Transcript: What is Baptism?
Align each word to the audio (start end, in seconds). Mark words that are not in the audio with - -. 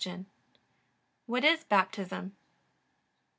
What 1.27 1.43
is 1.45 1.63
Baptism? 1.63 2.35